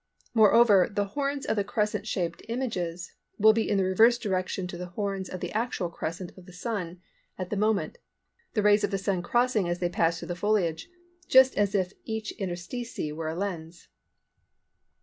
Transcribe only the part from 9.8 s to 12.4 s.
pass through the foliage, just as if each